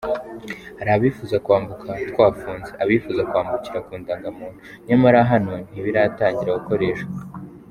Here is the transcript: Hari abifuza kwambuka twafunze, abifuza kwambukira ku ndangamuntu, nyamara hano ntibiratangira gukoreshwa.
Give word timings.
Hari 0.79 0.89
abifuza 0.97 1.35
kwambuka 1.45 1.89
twafunze, 2.11 2.69
abifuza 2.83 3.21
kwambukira 3.29 3.79
ku 3.85 3.91
ndangamuntu, 4.01 4.59
nyamara 4.87 5.19
hano 5.31 5.51
ntibiratangira 5.69 6.57
gukoreshwa. 6.59 7.11